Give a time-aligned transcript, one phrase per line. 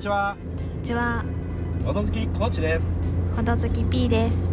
[0.00, 0.34] にちは。
[0.56, 1.24] こんにちは、
[1.84, 3.02] 和田好きコーチです。
[3.36, 4.50] ほどずき P です。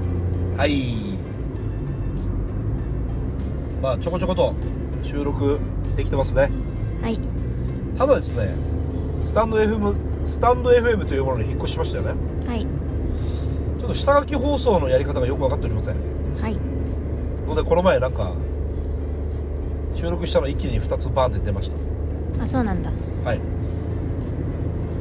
[0.57, 1.17] はい。
[3.81, 4.53] まあちょこちょこと
[5.03, 5.57] 収録
[5.95, 6.51] できてますね。
[7.01, 7.17] はい、
[7.97, 8.53] ただですね
[9.23, 9.95] スタンド FM
[10.25, 12.45] スタンド FM というものに引っ越しましたよね。
[12.45, 15.95] はい、ちょっと下書き放送のやり方がよく分かっておりません。
[16.41, 16.57] はい、
[17.47, 18.33] のでこの前なんか
[19.93, 21.71] 収録したの一気に2つバーンって出まし
[22.41, 22.91] あ、そうなんだ。
[23.23, 23.56] たはい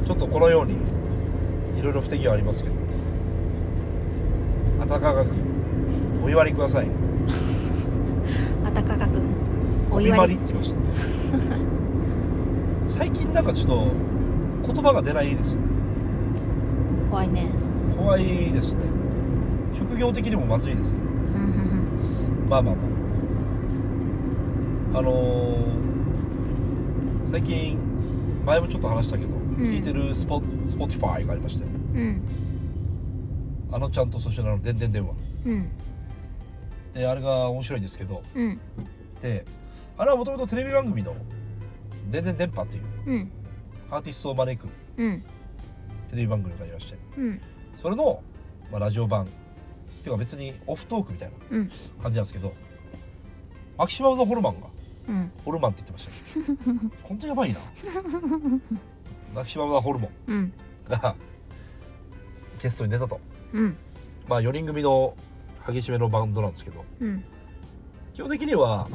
[0.07, 0.75] ちょっとこのように
[1.77, 2.75] いろいろ不手際ありますけど
[4.81, 5.31] 温かく
[6.23, 6.87] お祝いください
[8.73, 9.19] 暖かく。
[9.91, 10.31] おお祝祝い。
[10.31, 10.77] いって言いました
[12.99, 15.63] 最近なんかちょっと言葉が出ないですね
[17.09, 17.47] 怖いね。
[17.97, 18.81] 怖いですね
[19.73, 21.01] 職業的にもまずいですね
[22.49, 22.81] まあまあま
[24.95, 25.57] ああのー
[27.25, 27.77] 最近
[28.45, 31.63] 前もちょっと話したけど、聞いてるスポ Spotify がありまして。
[31.63, 31.67] う
[31.99, 32.21] ん、
[33.71, 35.13] あのちゃんと粗品あの「でんでん電波。
[35.45, 35.69] うん、」
[36.93, 38.21] であれが面白いんですけど。
[38.35, 38.59] うん、
[39.21, 39.45] で
[39.97, 41.15] あれはもともとテレビ番組の
[42.11, 42.83] 「でんでん電波」っていう。
[43.07, 43.31] うん、
[43.89, 44.67] アーティストを招く。
[44.97, 45.21] うん、
[46.09, 47.41] テレビ番組がいらっしゃるうん、
[47.75, 48.21] それの、
[48.71, 49.25] まあ、ラジオ版。
[49.25, 49.27] っ
[50.07, 51.69] ていうか別にオフトークみたいなうん、
[52.01, 52.53] 感じなんですけど。
[53.77, 54.67] マキシマム・ザ・ホルマンが
[55.07, 56.53] うん、ホルマンって言ってました
[57.07, 57.59] 本当やばいな
[59.37, 60.53] マキシマム・ザ・ホルモンうん、
[60.89, 61.15] が
[62.59, 63.19] ゲストに出たと。
[63.53, 63.77] うん、
[64.27, 65.13] まあ4人組の
[65.67, 66.83] 激しめのバンドなんですけど。
[67.01, 67.23] うん、
[68.15, 68.87] 基本的には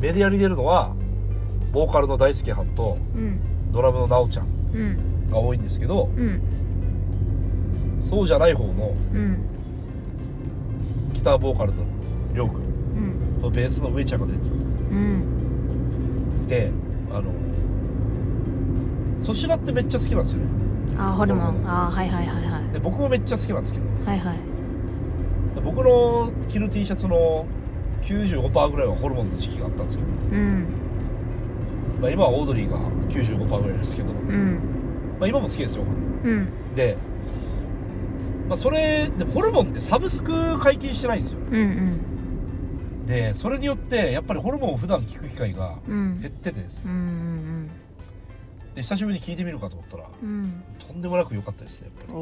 [0.00, 0.94] メディアに出るのは
[1.70, 6.40] ボーカルの大輔はんとうん、ドラムのなおちゃんうん、が多いんですけどうん、
[8.00, 9.44] そうじゃない方のうん、
[11.12, 11.84] ギターボーカルの
[12.32, 12.62] りょうくん
[13.36, 14.54] うん、とベースの上ちゃんが出てた。
[14.54, 16.48] うん。
[16.48, 16.70] で
[17.10, 17.24] あの
[19.20, 20.46] 粗品ってめっちゃ好きなんですよね。
[20.98, 21.64] あ、ホルモン。
[21.66, 22.72] あ、はいはいはいはい。
[22.72, 23.86] で僕もめっちゃ好きなんですけど。
[24.04, 24.38] はいはい。
[25.62, 27.46] 僕の着る T シャツの
[28.02, 30.66] 95%ぐらいはホルモンの時期があったんですけど、うん、
[32.00, 32.78] まあ、今はオードリーが
[33.08, 34.60] 95%ぐらいですけど、うん、
[35.18, 35.82] まあ、今も好きですよ。
[36.22, 36.96] うん、で、
[38.48, 41.40] まあ、それでホルモンってサブスク解禁してないんですよ。
[41.50, 41.64] うん、う
[43.02, 46.20] ん、でそれによってやっぱりホルモンを普段聞く機会がうん。
[46.20, 46.92] 減っててですね。
[46.92, 47.70] うん、うん、
[48.78, 52.18] で久しぶりに聞いてみるかと思ったらうん、とんでもなく良かったですねやっぱり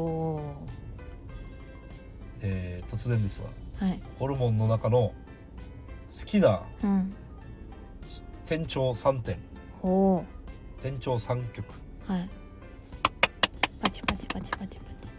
[2.49, 3.89] で突然ですがー。
[3.89, 4.01] はい。
[4.17, 5.13] ホルモンの中の好
[6.25, 7.13] きなうん、
[8.47, 9.37] 店長3点
[9.79, 10.25] ほ
[10.81, 11.63] 店長3曲
[12.09, 12.11] う。
[12.11, 12.27] はい。
[13.79, 15.09] パチパチパチパチパチ。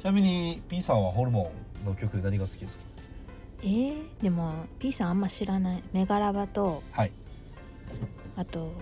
[0.00, 1.52] ちなみに P さんはホルモ
[1.84, 2.84] ンの曲で何が好きですか？
[3.62, 7.12] えー、でも P さんあんま知らないメガラバとはい
[8.36, 8.72] あと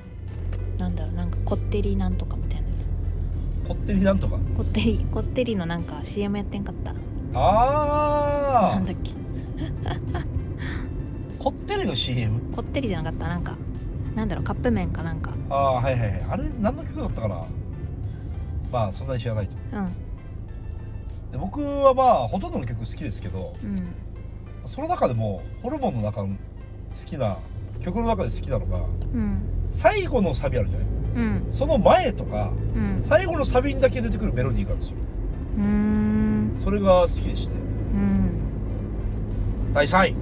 [0.79, 2.91] なんだろうなんかこってりなんとかみたいなやつ。
[3.67, 4.37] こってりなんとか？
[4.55, 6.95] こってりこってりのなんか CM やってんかった。
[7.35, 9.13] ああなんだっけ。
[11.39, 13.29] こってりの CM こってりじゃなかった。
[13.29, 13.57] なんか
[14.15, 15.31] なんだろうカップ麺かなんか。
[15.49, 16.23] ああはいはいはい。
[16.33, 17.43] あれ何の曲だったかな？
[18.71, 19.55] まあそんなに知らないと。
[19.73, 19.87] うん。
[21.33, 23.87] で僕はまあほとんどの曲好きですけどうん。
[24.67, 26.35] その中でもホルモンの中の好
[27.07, 27.39] きな
[27.81, 28.81] 曲の中で好きなのが
[29.15, 29.41] うん。
[29.71, 30.89] 最後のサビあるじゃない？
[31.19, 31.45] うん。
[31.49, 32.97] その前とかうん。
[33.01, 34.97] 最後のサビにだけ出てくるメロディーがあるんですよ。
[35.59, 36.53] うーん。
[36.63, 37.53] それが好きでして。
[37.95, 38.31] うん。
[39.75, 40.15] 第3位。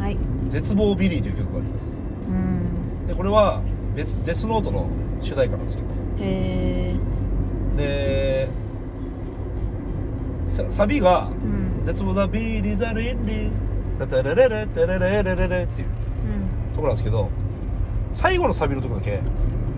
[0.00, 1.96] はい「絶望ビリー」という曲があります。
[2.28, 3.06] うん。
[3.06, 3.60] でこれは
[3.94, 4.86] 別デスノートの
[5.20, 5.88] 主題歌なんですけど。
[6.24, 6.96] へえ
[7.76, 8.48] で
[10.48, 13.50] さサビがうん「絶望だビリーザリンリン
[13.98, 16.74] タタレレレテレレレレレ」っていううん。
[16.74, 17.28] ところなんですけど
[18.12, 19.20] 最後のサビのとこだけ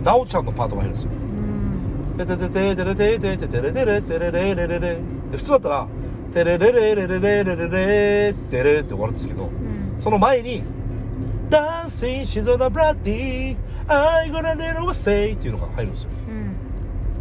[0.03, 1.11] ナヲちゃんのパートが入るんですよ。
[1.11, 2.17] うん。
[2.17, 5.01] テテテテテレテテテテレテレテレレレレレで
[5.33, 5.89] 普通だったら
[6.33, 10.63] テレレレレレレレレレテレって終わるんですけどうんその前に
[11.51, 13.57] 「Dancing she's on a bloody
[13.89, 16.57] I gonna let her say」っていうのが入るんですようん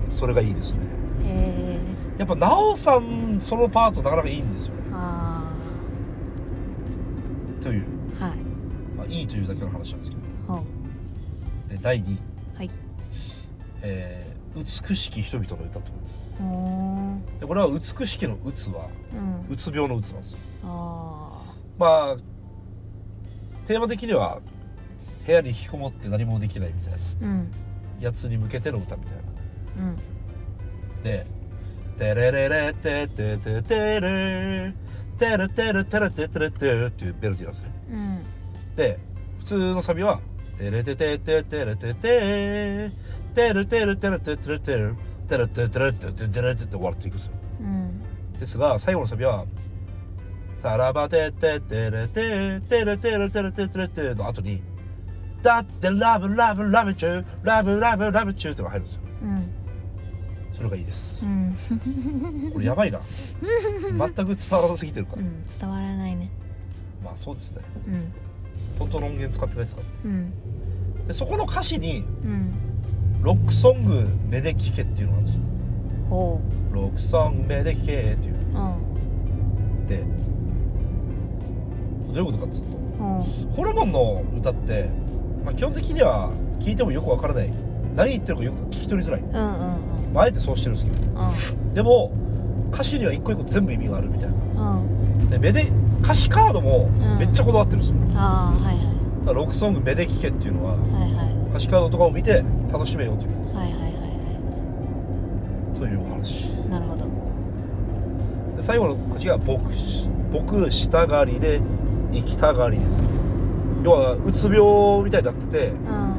[0.09, 0.93] それがいいですね
[2.17, 5.43] やっぱなおさんそのパートなかなかいいんですよねあ
[7.61, 7.85] という、
[8.19, 8.37] あはい
[8.97, 10.21] まあ、いいというだけの話なんですけど
[11.83, 12.17] 第2位、
[12.57, 12.69] はい。
[13.83, 15.91] えー美しき人々の歌と。
[16.37, 20.37] ほでこれは美しきの「うつ」はーうつ病の「うつ」なんですよ。
[20.63, 21.41] あ
[21.79, 22.17] まあ
[23.65, 24.39] テーマ的には
[25.25, 27.51] 部屋に引きこもって何もできないみたいなあうん。
[27.99, 29.21] やつに向けての歌みたいな。
[29.85, 29.95] うん。
[31.03, 31.25] で
[31.97, 34.73] 「テレレレテテテテレ
[35.17, 37.71] テレテレテレテテレテ」っていうベルディなんですね。
[37.91, 38.19] うん。
[38.75, 38.99] で
[39.39, 40.19] 普通のサビは
[40.57, 42.91] 「テレテテテテレテテ
[43.33, 44.93] テレテレテレテテレテレ
[45.27, 48.03] テレテテレテレテレテレって終わっていくんですようん
[48.39, 49.45] ですが最後のサビは
[50.55, 54.61] 「さらばてててれててれてれてれててれて」の後に
[55.41, 59.49] 「だってラブラブラブチューラブラブラブチュー」ってのが入るんですようん
[60.55, 61.55] それがいいですうん
[62.53, 62.99] これやばいな
[63.41, 66.29] 全く伝わらなすぎてるから、うん伝わらないね
[67.03, 68.13] まあそうですねうん
[68.79, 69.81] 本当の音源使ってないですか？
[70.05, 70.33] うん。
[71.01, 72.53] らでそこの歌詞にうん。
[73.21, 75.41] ロックソング目で聴けっていうのがあるんですよ。
[76.09, 76.41] ほ
[76.73, 78.35] ロックソング目で聴けっていう。
[78.35, 79.87] ううん。
[79.87, 80.03] で
[82.13, 83.23] どういうことかっつうとうん。
[83.53, 84.89] ホルモンの歌って、
[85.45, 87.51] まあ、基本的には聞いてもよくわからない。
[87.95, 90.13] 何言ってるかよく聞き取りづらい、うんうんうん。
[90.13, 90.97] まあ、あえてそうしてるんですけど。
[91.73, 92.11] でも
[92.73, 94.35] 歌詞には一個一個全部意味があるみたいな。
[94.35, 94.81] うん。
[94.81, 94.83] う
[95.23, 95.71] んで目で
[96.03, 97.17] 歌詞カードもん。
[97.17, 99.25] めっちゃこだわってるんですよ、ああはいはい。
[99.25, 100.81] だロックソング目で聴けっていうのははい
[101.15, 101.33] はい。
[101.49, 103.55] 歌詞カードとかを見て楽しめようという。
[103.55, 106.45] はいはいはいはというお話。
[106.45, 107.05] いなるほど。
[108.57, 111.61] で最後の歌詞が僕し僕したがりで
[112.11, 113.07] 生きたがりです。
[113.83, 115.71] 要はうつ病みたいになっててう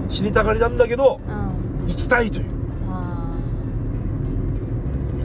[0.08, 0.10] ん。
[0.10, 1.88] 死にたがりなんだけどうん。
[1.88, 2.46] 生きたいという。
[2.88, 3.36] あ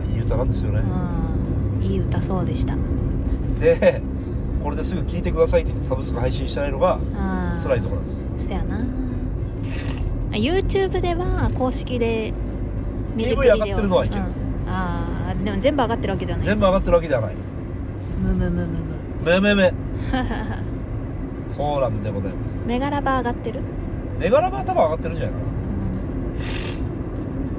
[0.06, 0.82] いやいい歌なんですよね。
[0.84, 1.32] あ
[1.82, 1.84] うん。
[1.84, 2.76] いい歌そうでした。
[3.60, 4.02] で
[4.64, 7.00] これですぐ聴いてくださいって言ってサブスク配信してないのが
[7.64, 8.28] 辛いところなんです。
[8.38, 8.78] そやな。
[8.80, 8.84] あ
[10.34, 12.34] YouTube では公式で
[13.18, 14.22] PV 上がってるのはいける。
[14.22, 14.28] うん。
[14.70, 16.48] ああでも全部上がってるわけではない。
[16.48, 17.36] 全部上がってるわけではない。
[18.22, 18.76] むむむむむ。
[19.26, 19.74] めめめ。
[21.56, 22.68] そうなんでございます。
[22.68, 23.60] メガラバ上がってる？
[24.20, 25.44] メガラバー多分上がってるんじゃないかう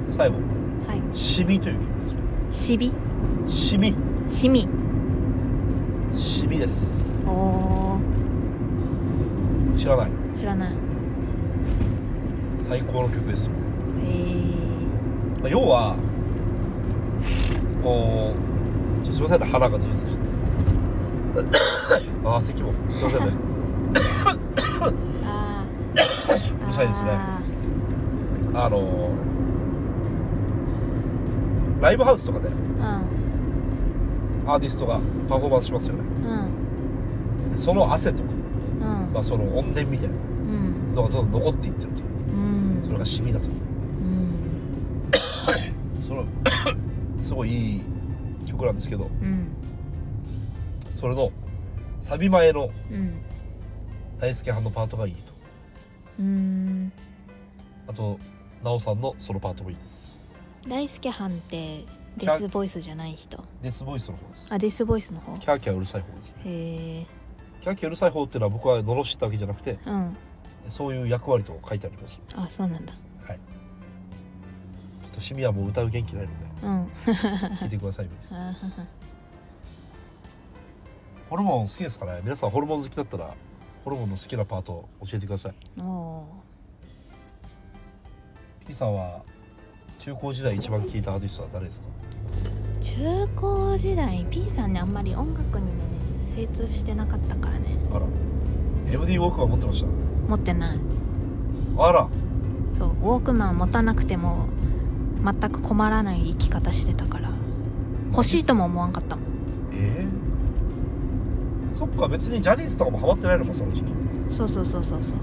[0.05, 0.07] ん。
[0.07, 0.35] な最後。
[0.87, 1.89] はい「シミ」という曲で
[2.51, 2.63] す。
[2.65, 2.91] シビ。
[3.47, 3.93] シミ。
[4.27, 4.67] シミ
[6.13, 7.03] シミです。
[7.25, 9.79] おー。
[9.79, 10.11] 知らない。
[10.35, 10.73] 知らない。
[12.59, 13.45] 最高の曲です。
[13.45, 13.51] よ、
[14.05, 14.11] え
[15.41, 15.95] まあ、要は
[17.83, 18.33] こ
[19.01, 20.07] うちょすいませんね鼻がズルズル。
[20.07, 20.17] し
[21.51, 22.73] てああ咳も。
[22.89, 23.33] すいませんね。
[26.63, 27.09] うるさいですね。
[28.53, 29.09] ああの
[31.81, 32.51] ライブハウスとかでー
[34.45, 34.99] アーティストが
[35.29, 36.01] パフォーマンスしますよね。
[36.01, 36.61] うん
[37.57, 39.13] その汗とか、うん。
[39.13, 40.15] まあ、その怨念みたいな。
[40.15, 40.95] うん。
[40.95, 42.03] のがどんどん残っていってると
[42.33, 42.37] う。
[42.37, 42.81] ん。
[42.83, 43.45] それがシミだと。
[43.45, 44.31] うん。
[46.07, 46.25] その
[47.23, 47.81] すごいいい
[48.45, 49.09] 曲なんですけど。
[49.21, 49.49] うん。
[50.93, 51.31] それの
[51.99, 53.21] サビ前のうん。
[54.19, 55.33] 大輔派のパートがいいと。
[56.19, 56.91] うん。
[57.87, 58.17] あと
[58.63, 60.17] 奈緒さんのソロパートもいいです。
[60.67, 61.85] 大輔藩って
[62.17, 63.43] デスボイスじゃない人。
[63.61, 64.47] デスボイスの方です。
[64.53, 65.37] あデスボイスの方。
[65.37, 66.41] キャーキャーうるさい方ですね。
[66.45, 67.05] へえ
[67.61, 70.17] キャーキャーうるさい方っていうのは僕は罵ったわけじゃなくてうん。
[70.67, 72.19] そういう役割と書いてあります。
[72.35, 72.93] あそうなんだ。
[73.27, 73.37] はい。
[73.37, 76.85] ちょっとシミはもう歌う元気ないのでうん。
[77.57, 78.55] 聞いてください皆さん
[81.29, 82.19] ホルモン好きですかね？
[82.23, 83.33] 皆さんホルモン好きだったら
[83.85, 85.53] ホルモンの好きなパート教えてください。
[85.79, 86.27] おお
[88.67, 89.23] P さんは
[90.03, 91.87] 中高時代一番聴いたアーティストは誰ですか？
[92.81, 95.71] 中高時代 P さんねあんまり音楽にね
[96.25, 97.77] 精通してなかったからね。
[97.93, 98.05] あら。
[98.91, 99.85] MD ウォークマン持ってまし
[100.27, 100.79] 持ってない。
[101.77, 102.07] たあら。
[102.75, 104.47] そうウォークマン持たなくても
[105.23, 107.29] 全く困らない生き方してたから。
[108.11, 109.25] 欲しいとも思わんかったもん。
[109.71, 110.07] え
[111.73, 113.93] えそっか別にジャニーズとかもハマってないのかその時期。
[114.31, 115.17] そうそうそうそうそう。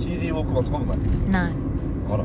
[0.00, 0.98] CD ウォークマンとかもない。
[1.28, 1.54] ない。
[2.12, 2.24] あら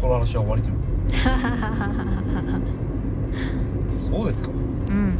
[0.00, 0.76] この話は終わりという。
[4.10, 4.48] そうですか。
[4.48, 4.52] う
[4.92, 5.10] ん。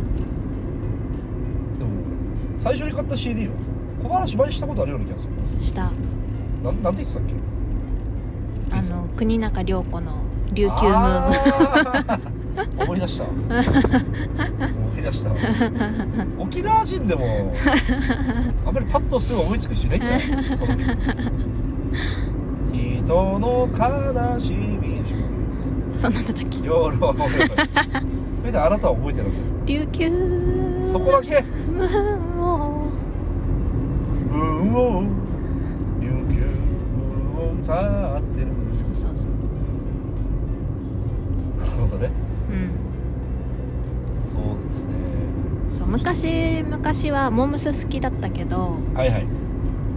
[1.79, 1.91] でも
[2.57, 3.53] 最初に買った CD は
[4.03, 5.35] この話前にしたことあるような気がする。
[5.63, 5.83] した。
[5.85, 5.91] な
[6.65, 7.35] なんなんて言ってたっけ？
[8.77, 10.13] あの国中涼子の
[10.53, 12.21] 琉球ムーあー。
[12.85, 13.25] 思い出した。
[13.25, 13.33] 思
[14.99, 15.31] い出した。
[16.39, 17.25] 沖縄人でも
[18.67, 20.45] あんまりパッとすぐ思いつく人いないんじゃない？
[20.57, 20.97] その曲
[23.11, 25.03] 人の悲しみ
[25.99, 26.59] そんなんだったっけ？
[26.65, 27.13] 夜は
[28.39, 30.85] それであなたは覚えてなさい琉球。
[30.87, 32.89] そこだけムーンを
[34.33, 35.03] 運を
[36.01, 36.47] 琉球
[37.37, 39.33] を歌ってるそうそうそう
[41.77, 42.13] そうだね
[42.49, 44.89] うんそうですね
[45.79, 49.27] そう昔昔はモームス好きだったけどはいはい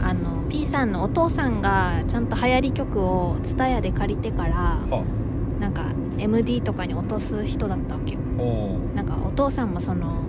[0.02, 5.04] あの P さんのお父さんがちゃんと流行り曲を TSUTAYA で借りてからは
[5.60, 8.20] なんか MD とかに落とす人だったわけよ。
[8.96, 10.24] なんかお父さんもその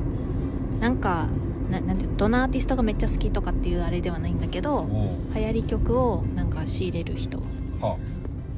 [0.81, 1.29] なんか
[1.71, 7.39] ななんていうのどのアーティストがめっちゃ好きとかっていうあれではないんだけどお流行り曲をなんか仕入れる人
[7.81, 7.97] は。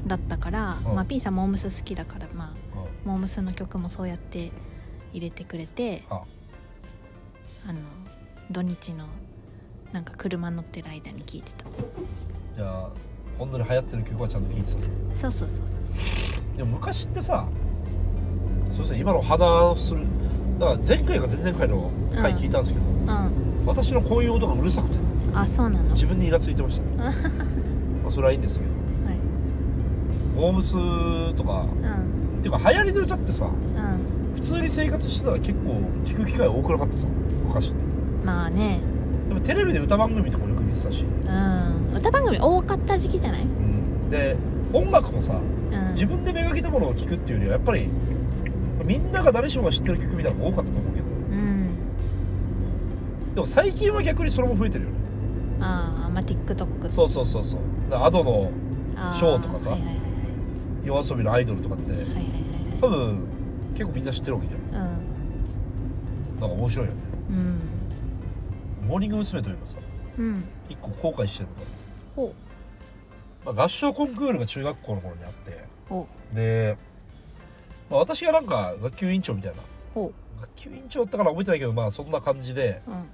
[0.06, 0.94] だったから、うん。
[0.94, 3.10] まあ、P さんモームス好きだから、まあ、うん。
[3.10, 4.52] モームスの曲もそうやって
[5.12, 6.22] 入れてくれてあ
[7.66, 7.80] あの
[8.50, 9.06] 土日の
[9.96, 11.64] なんか車乗ってる間に聴いてた。
[12.54, 12.90] じゃあ
[13.38, 14.78] 本当に流行ってる曲はちゃんと聴いてた
[15.14, 15.84] そうそうそうそう。
[16.58, 17.46] でも昔ってさ
[18.72, 20.02] そうですね今の肌する
[20.58, 23.66] だから前回か前々回の回聞いたんですけど、うん。
[23.66, 24.96] 私のこういう音がうるさくて。
[25.32, 25.94] あそうなの？
[25.94, 26.82] 自分にイラついてました。
[26.82, 27.14] ね
[28.04, 28.72] まあそれはいいんですけど。
[29.10, 29.18] はい。
[30.36, 30.72] モームス
[31.36, 32.40] とかうん。
[32.40, 34.34] っていうか流行りの歌ってさうん。
[34.34, 37.08] 普通に生活してたら結構聞く機会多くなかったさ
[37.46, 37.76] 昔って。
[38.26, 38.80] まあね
[39.46, 41.94] テレビで歌番組とかもよく見てたし、うん。
[41.96, 43.42] 歌番組多かった時期じゃない？
[43.42, 44.36] うん、で
[44.72, 45.92] 音楽もさうん。
[45.94, 47.88] 自分でめがけたものを聴くっていうよりはやっぱり
[48.84, 51.06] みんなが誰しもが知ってる曲みたいなのが多かったと思うけど。
[51.06, 51.68] うん。
[53.34, 54.96] でも最近は逆にそれも増えてるよね。
[55.60, 57.60] ああまあ TikTok そうそうそうそう。
[57.90, 58.50] だからアドの
[58.96, 59.96] あーショーとかさはいはいはい
[60.84, 62.24] 夜遊びのアイドルとかってはいはいはい
[62.80, 63.18] 多分
[63.74, 64.82] 結構みんな知ってるわけじゃん。
[64.82, 64.90] はい
[66.40, 66.98] なんか面白いよね。
[67.30, 67.60] うん
[68.86, 69.42] モーニング娘。
[69.42, 69.78] といえばさ
[70.18, 70.24] うん。
[70.24, 71.54] うん一個後悔してるの。
[72.16, 72.34] ほ
[73.44, 75.50] が、まあ、合唱コンクールが中学校の頃にあって。
[75.52, 75.56] う。
[75.88, 76.76] ほで、
[77.90, 79.58] まあ、私がなんか学級委員長みたいな。
[79.60, 79.64] う。
[79.94, 82.82] ほ学級委員長だったかな覚えてないけどまあそんな感じで。
[82.86, 83.04] ううん。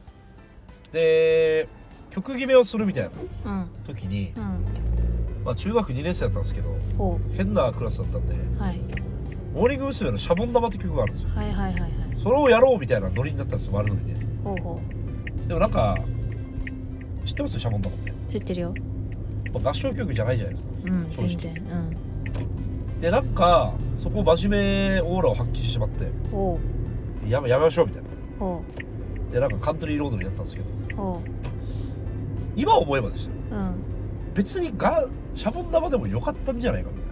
[0.92, 1.68] で
[2.10, 3.10] 曲決めをするみたいな。
[3.46, 3.68] うん。
[3.86, 4.64] 時に、うん。
[5.44, 8.78] まあ、中学2年生だったんですけどほ変なクラスだったんでうはい。
[9.54, 10.10] モーニング娘。
[10.10, 11.30] の「シャボン玉」って曲があるんですよ。
[11.34, 11.90] はいはいはいはい。
[12.22, 14.20] それをやろうみたいなノリになったんですよ悪ノリで。
[14.44, 14.80] ほうほ
[15.52, 15.98] でもなんか
[17.26, 17.60] 知ってます？
[17.60, 17.94] シャボン玉。
[17.94, 18.74] って、う知ってるよ。
[19.52, 20.70] まあ合唱曲じゃないじゃないですか。
[20.82, 21.54] うん全然。
[21.54, 21.58] う
[22.96, 23.00] ん。
[23.02, 26.58] でなんかそこ真面目オーラを発揮してしまってほ
[27.28, 28.08] やめやめましょうみたいな。
[28.08, 28.12] う。
[28.38, 28.64] ほ
[29.30, 30.68] でなんかカントリーロードになったんですけど。
[30.94, 30.96] う。
[30.96, 31.22] ほ
[32.56, 33.32] 今思えばですよ。
[33.50, 33.74] ううん。
[34.32, 35.04] 別にが
[35.34, 37.04] シャボン玉でもよかったんじゃないかみたい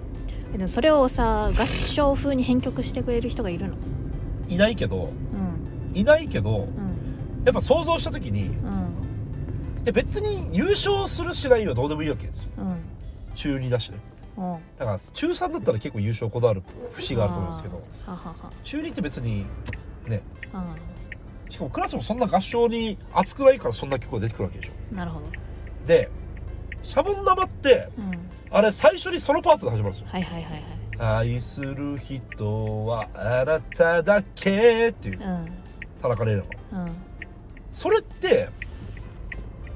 [0.55, 3.75] えでもそれをさ合唱風に編曲してくれる人がいるの？
[4.49, 5.99] ないないけどうん。
[5.99, 6.90] いないけどうん
[7.45, 9.83] やっぱ想像した時にいうん。
[9.85, 12.51] や別に優勝するしないはどうでもいいわけですよ。
[12.59, 12.85] うん。
[13.35, 13.99] 中2だしね。
[14.37, 17.83] おうだから中3だったら結構優勝こだわる節があると思うんですけど。
[18.65, 19.45] 中2って別に
[20.07, 20.77] ねあ
[21.49, 24.73] しかもクラスもそんな合唱に熱くないからそんな曲が出てくるわけでしょ。
[24.93, 25.27] ーなるほど。
[25.87, 26.09] で
[26.83, 28.19] シャボン玉ってうん。
[28.53, 30.07] あれ最初にそのパートで始まるんですよ。
[30.11, 31.29] はいはいはいはい。
[31.29, 35.19] 愛する人はあなただけっていう。
[35.19, 35.49] うん。
[36.03, 36.93] 田中玲奈がうん
[37.73, 38.49] それって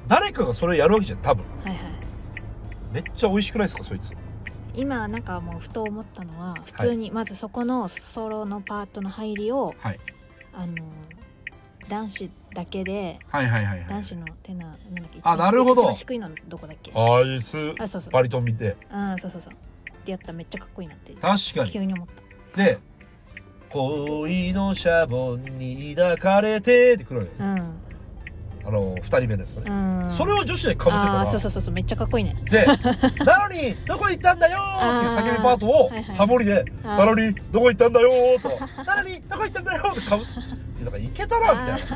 [0.07, 1.43] 誰かがそれやるわけじゃん多分。
[1.63, 1.77] はいはい。
[2.93, 4.13] めっちゃ美味しくないですかそいつ。
[4.73, 9.99] 今なんかもうふと思ったのは普通にまずそこのソロのパートの入りをはい。
[10.53, 10.73] あの
[11.89, 15.81] 男子だけではいはいはい男子のテナーなんだっけあなるほど。
[15.83, 16.91] 一番低いのどこだっけ？
[16.95, 18.13] アイスあそうそう。
[18.13, 18.75] バリトン見て。
[18.91, 19.53] うんそうそうそう。
[19.53, 19.55] っ
[20.05, 20.27] てやった。
[20.27, 21.71] らめっちゃかっこいいなって確かに。
[21.71, 22.57] 急に思った。
[22.63, 22.77] で
[23.69, 27.77] 恋のシャボンに抱かれてってくるわけですうん
[28.67, 29.69] あの二人目のやつがね、
[30.05, 30.11] うん。
[30.11, 32.35] それを女子でかぶせたらそうそうそうそうめっちゃかっこいいね。
[32.49, 32.65] で
[33.23, 36.97] 「なのにどこ行ったんだよ!」っていう叫びパートをハモリで「あー。
[36.97, 38.09] なのにどこ行ったんだよ!」
[38.41, 38.49] と
[38.83, 41.87] 「なのにどこ行ったんだよ!」ってかぶせだからいけたなみたい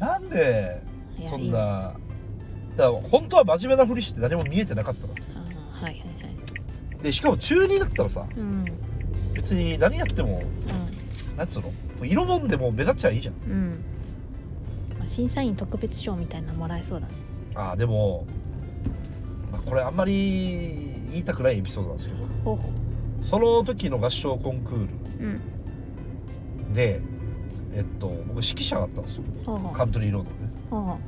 [0.00, 0.06] な。
[0.08, 0.82] なんで
[1.28, 1.92] そんな
[2.76, 5.12] だから本当は真面目なふりして何も見えてなかったの。
[5.12, 7.02] はいはいはい。
[7.02, 8.64] でしかも中2だったらさうん。
[9.34, 10.42] 別に何やっても
[11.36, 11.72] なんつうの？
[12.04, 13.34] 色もんでも目立っちゃいいじゃん。
[13.34, 13.84] うん
[15.08, 17.12] 審査員特別賞みたいなのもらえそうだね。
[17.54, 18.26] ああでも、
[19.50, 22.26] まあ、これあんまり言いたくないエピソードなんですけど。
[22.44, 22.70] ほうほ
[23.24, 24.88] その時の合唱コンクーう
[25.20, 25.40] うん。
[26.68, 27.00] ルで
[27.74, 29.22] えっと僕指揮者だったんですよ。
[29.44, 29.72] ほうほう。
[29.76, 30.50] カントリーロードでね。
[30.70, 30.98] ほうほ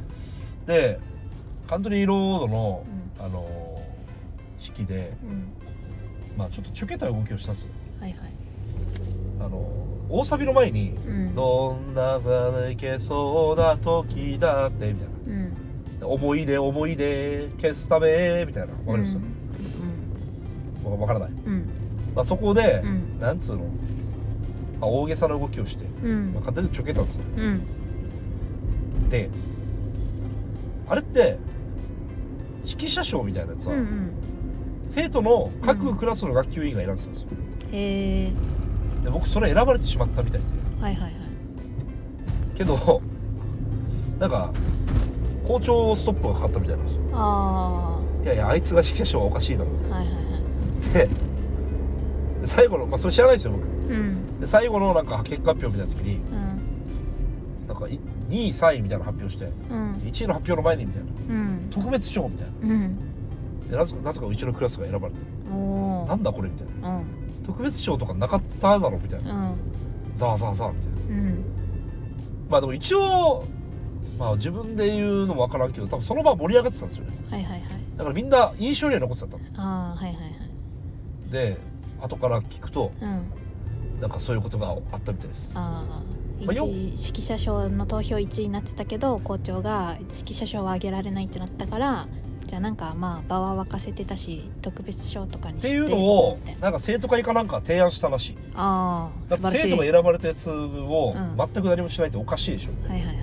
[0.65, 0.67] う。
[0.67, 0.99] で
[1.69, 2.85] カントリーロードの、
[3.21, 3.81] うあの
[4.61, 5.53] 指揮で、うん。
[6.37, 7.71] まあ、ちょっとちょけた動きをしたんですよ。
[8.01, 8.21] はいはい。
[9.41, 9.61] あの
[10.11, 11.35] 大サビの前にうん。
[11.35, 15.53] どんな場でいけそうな時だってみたいうん。
[16.01, 18.73] な思い出思い出消すためみたいな。
[18.73, 19.17] わかります、
[20.85, 21.65] わわからない、うん。
[22.15, 23.19] まあ、そこで、うん。
[23.21, 23.65] なんつうの、
[24.81, 26.33] まあ、大げさな動きをして、うん。
[26.33, 27.23] まあ、勝手にちょけたんですよ。
[27.37, 29.09] うん。
[29.09, 29.31] で
[30.89, 31.39] あれって
[32.65, 33.75] 指揮者賞みたいなやつは、
[34.89, 37.29] 生徒の各クラスの学級委員が選んでたんですよ。
[37.73, 38.33] へえ
[39.05, 40.47] で僕それ選ばれてしまったみたいで。
[40.83, 41.13] はいはいはい。
[42.55, 43.01] けど
[44.19, 44.53] なんか
[45.47, 47.01] 校長ストップがかかったみたいなんですよ。
[47.13, 49.71] あいやいやあいつが指揮者賞はおかしいだろ。
[49.71, 51.09] うあはいはいはい。
[51.09, 53.65] で最後のまあそれ知らないですよ僕。
[53.65, 54.41] うん。
[54.41, 57.67] で最後のなんか結果発表みたいな時にうん。
[57.69, 59.95] なんかい2位3位みたいなの発表してうん。
[60.05, 61.35] 1位の発表の前にみたいな。
[61.35, 61.69] うん。
[61.71, 62.75] 特別賞みたいな。
[62.75, 62.97] うん。
[63.71, 65.21] でなぜかなぜかうちのクラスが選ばれて。
[65.53, 66.99] おおなんだこれみたいな。
[66.99, 67.05] うん
[67.45, 69.51] 特別賞とかなかっただろみたいな。
[69.51, 69.57] うん。
[70.15, 71.23] ざわざわざわみたいな。
[71.23, 71.45] うん。
[72.49, 73.45] まあでも一応
[74.19, 77.17] まあ自分で言うのも分からんけど多分その場は盛り上がってたんですよね。
[77.31, 77.71] はいはいはい。
[77.97, 79.39] だからみんな印象には残ってたの。
[79.57, 80.29] ああはいはいは
[81.29, 81.31] い。
[81.31, 81.59] で
[82.01, 83.23] 後から聞くとうん。
[84.01, 85.53] なんかそういうことがあったみたいです。
[85.57, 86.03] ああ
[86.45, 92.09] まあよ1位指揮者賞の投票1位になってたけど校長が指揮者賞はあげられないってなったから
[92.51, 98.37] じゃあなんかまあ場は沸かせてたし特別賞とかにしてっていうのをななんか生徒会かなんか提案したらしい。
[98.57, 101.37] ああ生徒が選ばれたやつをうん。
[101.37, 103.17] 全く何もしないっておかしいでしょ、はいはいはい。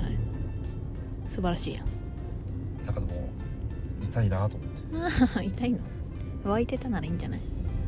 [1.28, 1.82] 素晴らしいや
[2.86, 3.30] なんかでも
[4.02, 5.44] 痛いなと思って。
[5.46, 5.80] 痛いの？
[6.46, 7.42] 湧いてたならいいんじゃない？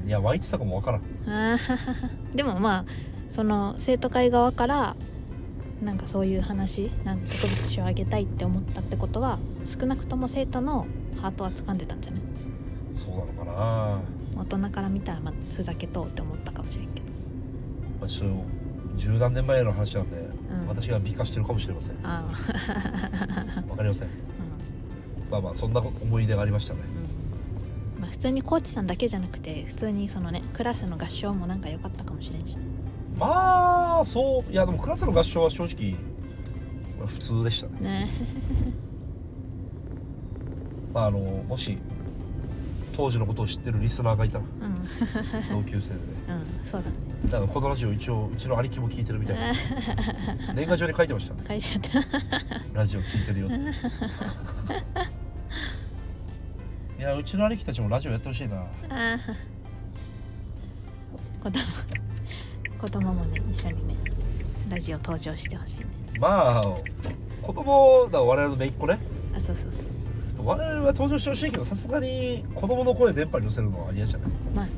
[0.05, 1.58] いや湧いてたかもわからん。
[2.36, 2.86] でもまあ
[3.29, 4.98] その生徒会側から
[5.81, 10.86] なんかそういう話なんか特別賞あげたいって思ったってことは少なくとも生徒の
[11.19, 12.21] ハートは掴んでたんじゃない？
[12.95, 13.51] そうなのかな、
[14.35, 17.07] ま大人から見たら、まあ、ふざけとうって思ったかもしれんけど。
[18.05, 18.23] あ、ち
[18.97, 20.67] 十何年前の話なんで、ん。
[20.67, 21.95] 私が美化してるかもしれません。
[22.03, 24.07] わかりません。
[24.07, 24.11] う
[25.31, 26.79] まあまあそんな思い出がありましたね。
[26.79, 28.01] ん、うん。
[28.01, 32.57] まあ、普通にコーチさんだけじゃなくて普通にそのねクラスの合唱もなんか良かったかもしれんし。
[33.17, 34.51] まあそう。
[34.51, 35.91] いやでもクラスの合唱は正直
[36.97, 37.73] まあ普通でしたね。
[37.81, 38.09] ね。
[38.11, 38.71] ま
[41.03, 41.77] ああのもし
[42.95, 45.63] 当時のことを知ってるリスナーがいたらうん。
[45.63, 46.01] 同級生でね。
[46.61, 46.95] うんそうだね。
[47.31, 49.53] なんかこのラジオ一応うちの兄貴も聞いてるみたいな。
[50.53, 51.33] 年賀状に書いてました。
[51.33, 52.61] ね書いてあった。
[52.79, 53.55] ラジオ聞いてるよって。
[56.99, 58.57] いやうちの兄貴たちもラジオやってほしいな。
[58.57, 59.17] ああ
[61.41, 61.63] 子供
[62.77, 63.95] 子供もね一緒にね
[64.69, 65.87] ラジオ登場してほしいね。
[66.19, 66.63] まあ
[67.41, 68.99] 子供だ我々の姪っ子ね。
[69.33, 69.98] あそうそうそう
[70.43, 74.30] 我々は登場してほしいけどさすがに子供の声電波に乗せるのは嫌じゃない？
[74.56, 74.71] まあね。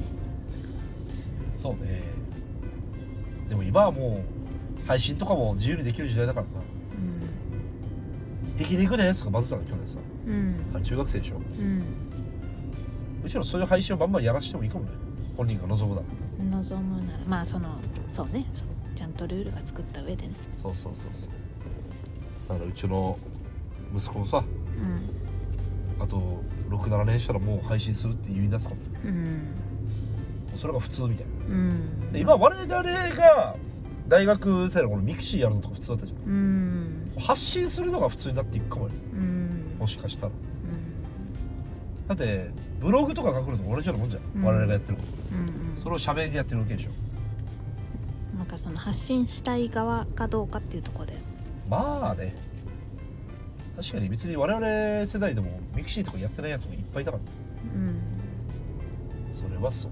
[1.53, 2.01] そうね。
[3.47, 4.23] でも今はも
[4.83, 6.51] う配信とかも自由にできる時代だからな
[8.57, 9.99] 「平気で行くね」とかバズったの去年さ。
[10.25, 10.33] うん。
[10.33, 11.35] うんあれ中学生でしょ？
[11.35, 11.83] うん。
[13.23, 14.91] むしろそういう配信をバンバンやらしてもいいかもね。
[15.37, 16.57] 本人が望むなら。
[16.57, 17.19] 望むなら。
[17.27, 17.75] まあその
[18.09, 18.45] そうね。
[18.53, 20.33] そうちゃんとルールが作った上でね。
[20.53, 21.29] そうそうそうそう。
[22.49, 23.17] だからうちの
[23.95, 25.20] 息子もさうん
[26.01, 28.81] あと67年したらもう配信するって言い出すかも。
[29.05, 29.53] うん。
[30.57, 31.55] それが普通みたいな。
[31.55, 32.11] うん。
[32.11, 33.55] で今我々が
[34.07, 37.13] 大学生の頃 mixi やるのとか普通だったじゃうん。
[37.13, 38.91] ん発信するのが普通になっていくかもよ。
[39.13, 39.75] うん。
[39.79, 40.31] もしかしたら。
[40.31, 42.07] うん。
[42.07, 44.43] だってブログとか書くのと同じようなもんじゃん、うん。
[44.43, 45.35] 我々がやってること。
[45.35, 46.89] うんそれを喋りでやってるわけでしょ。
[46.89, 46.93] う
[48.35, 51.13] んなんかその発信したい側かどうかっていうところで。
[51.69, 52.35] まあね
[53.77, 57.23] 確かに別に我々世代でも mixi とかやってないやつもいっぱいいたから
[57.75, 58.01] うん。
[59.33, 59.91] それはそう。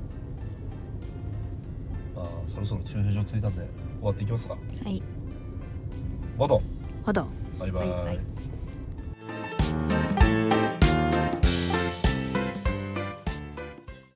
[2.15, 3.67] まあそろそろ駐車場着いたんで終
[4.01, 4.53] わっていきますか。
[4.83, 5.01] はい。
[6.37, 6.61] ほど
[7.59, 8.19] バイバイ、バイバイ